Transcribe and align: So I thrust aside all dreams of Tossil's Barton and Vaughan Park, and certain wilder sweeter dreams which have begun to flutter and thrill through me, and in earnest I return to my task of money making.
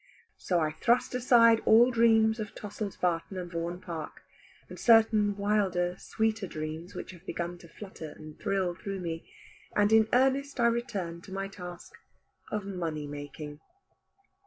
So 0.39 0.59
I 0.59 0.71
thrust 0.71 1.13
aside 1.13 1.59
all 1.63 1.91
dreams 1.91 2.39
of 2.39 2.55
Tossil's 2.55 2.97
Barton 2.97 3.37
and 3.37 3.51
Vaughan 3.51 3.79
Park, 3.79 4.23
and 4.67 4.79
certain 4.79 5.37
wilder 5.37 5.95
sweeter 5.99 6.47
dreams 6.47 6.95
which 6.95 7.11
have 7.11 7.23
begun 7.23 7.59
to 7.59 7.67
flutter 7.67 8.09
and 8.17 8.35
thrill 8.39 8.73
through 8.73 8.99
me, 9.01 9.29
and 9.75 9.93
in 9.93 10.09
earnest 10.11 10.59
I 10.59 10.65
return 10.65 11.21
to 11.21 11.31
my 11.31 11.47
task 11.47 11.93
of 12.51 12.65
money 12.65 13.05
making. 13.05 13.59